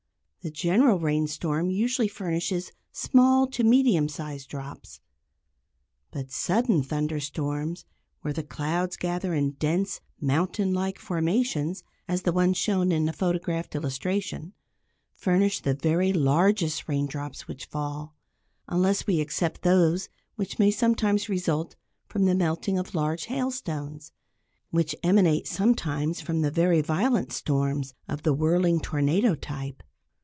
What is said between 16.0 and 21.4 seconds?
largest raindrops which fall, unless we except those which may sometimes